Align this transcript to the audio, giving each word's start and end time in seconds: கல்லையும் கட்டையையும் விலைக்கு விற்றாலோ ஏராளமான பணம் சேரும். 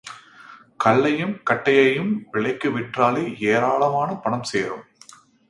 கல்லையும் 0.77 1.35
கட்டையையும் 1.49 2.09
விலைக்கு 2.31 2.69
விற்றாலோ 2.71 3.23
ஏராளமான 3.51 4.09
பணம் 4.23 4.43
சேரும். 4.43 4.83